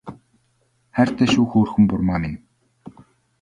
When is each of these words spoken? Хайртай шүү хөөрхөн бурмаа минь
Хайртай 0.95 1.27
шүү 1.33 1.45
хөөрхөн 1.51 1.83
бурмаа 1.89 2.19
минь 2.23 2.39